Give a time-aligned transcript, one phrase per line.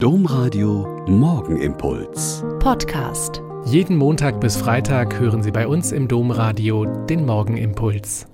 [0.00, 2.44] Domradio Morgenimpuls.
[2.60, 3.42] Podcast.
[3.64, 8.28] Jeden Montag bis Freitag hören Sie bei uns im Domradio den Morgenimpuls.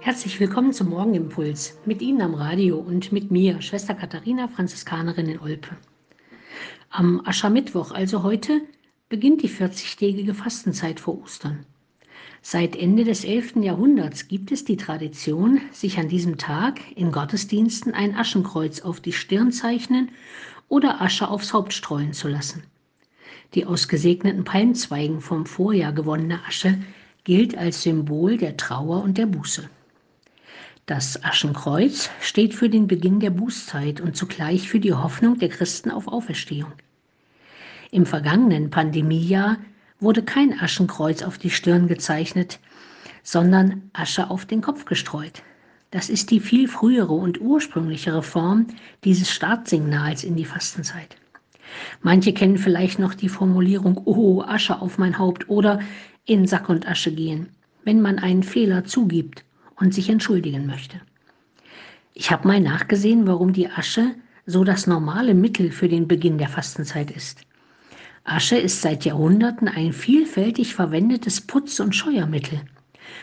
[0.00, 1.78] Herzlich willkommen zum Morgenimpuls.
[1.84, 5.76] Mit Ihnen am Radio und mit mir, Schwester Katharina, Franziskanerin in Olpe.
[6.88, 8.62] Am Aschermittwoch, also heute,
[9.10, 11.66] beginnt die 40-tägige Fastenzeit vor Ostern.
[12.42, 13.56] Seit Ende des 11.
[13.56, 19.12] Jahrhunderts gibt es die Tradition, sich an diesem Tag in Gottesdiensten ein Aschenkreuz auf die
[19.12, 20.10] Stirn zeichnen
[20.68, 22.62] oder Asche aufs Haupt streuen zu lassen.
[23.54, 26.78] Die aus gesegneten Palmzweigen vom Vorjahr gewonnene Asche
[27.24, 29.68] gilt als Symbol der Trauer und der Buße.
[30.86, 35.90] Das Aschenkreuz steht für den Beginn der Bußzeit und zugleich für die Hoffnung der Christen
[35.90, 36.72] auf Auferstehung.
[37.90, 39.58] Im vergangenen Pandemiejahr
[40.00, 42.60] wurde kein Aschenkreuz auf die Stirn gezeichnet,
[43.22, 45.42] sondern Asche auf den Kopf gestreut.
[45.90, 48.66] Das ist die viel frühere und ursprünglichere Form
[49.04, 51.16] dieses Startsignals in die Fastenzeit.
[52.02, 55.80] Manche kennen vielleicht noch die Formulierung Oh, Asche auf mein Haupt oder
[56.24, 57.48] in Sack und Asche gehen,
[57.84, 59.44] wenn man einen Fehler zugibt
[59.76, 61.00] und sich entschuldigen möchte.
[62.14, 66.48] Ich habe mal nachgesehen, warum die Asche so das normale Mittel für den Beginn der
[66.48, 67.42] Fastenzeit ist.
[68.30, 72.60] Asche ist seit Jahrhunderten ein vielfältig verwendetes Putz- und Scheuermittel.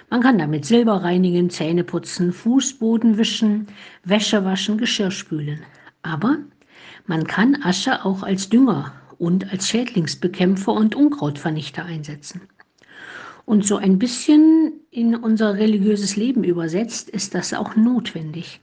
[0.10, 3.68] Man kann damit Silber reinigen, Zähne putzen, Fußboden wischen,
[4.04, 5.62] Wäsche waschen, Geschirr spülen.
[6.02, 6.38] Aber
[7.06, 12.42] man kann Asche auch als Dünger und als Schädlingsbekämpfer und Unkrautvernichter einsetzen.
[13.46, 18.60] Und so ein bisschen in unser religiöses Leben übersetzt ist das auch notwendig.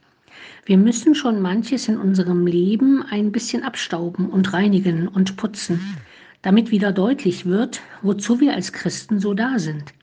[0.65, 5.79] Wir müssen schon manches in unserem Leben ein bisschen abstauben und reinigen und putzen
[6.43, 9.93] damit wieder deutlich wird, wozu wir als Christen so da sind.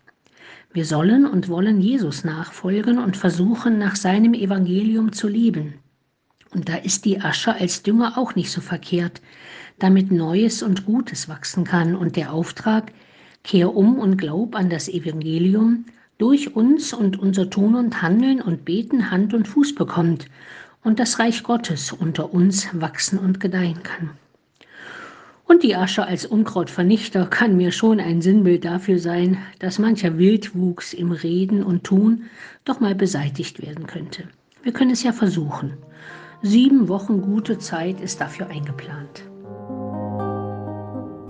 [0.72, 5.74] Wir sollen und wollen Jesus nachfolgen und versuchen, nach seinem Evangelium zu leben.
[6.52, 9.20] Und da ist die Asche als Dünger auch nicht so verkehrt,
[9.78, 12.92] damit Neues und Gutes wachsen kann und der Auftrag,
[13.44, 15.84] kehr um und glaub an das Evangelium,
[16.18, 20.26] durch uns und unser Tun und Handeln und Beten Hand und Fuß bekommt
[20.82, 24.10] und das Reich Gottes unter uns wachsen und gedeihen kann.
[25.50, 30.92] Und die Asche als Unkrautvernichter kann mir schon ein Sinnbild dafür sein, dass mancher Wildwuchs
[30.92, 32.26] im Reden und Tun
[32.64, 34.22] doch mal beseitigt werden könnte.
[34.62, 35.72] Wir können es ja versuchen.
[36.40, 39.24] Sieben Wochen gute Zeit ist dafür eingeplant.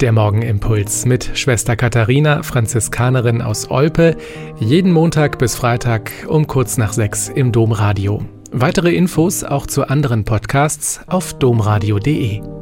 [0.02, 4.18] Der Morgenimpuls mit Schwester Katharina, Franziskanerin aus Olpe,
[4.58, 8.22] jeden Montag bis Freitag um kurz nach sechs im Domradio.
[8.52, 12.59] Weitere Infos auch zu anderen Podcasts auf domradio.de.